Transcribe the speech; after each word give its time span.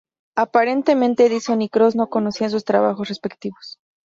Aparentemente 0.35 1.27
Edison 1.27 1.61
y 1.61 1.69
Cros 1.69 1.95
no 1.95 2.09
conocían 2.09 2.49
sus 2.49 2.65
trabajos 2.65 3.07
respectivos. 3.07 3.77